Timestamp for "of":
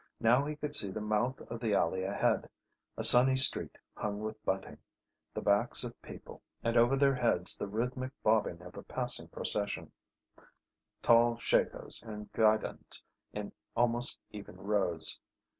1.41-1.59, 5.83-6.01, 8.63-8.75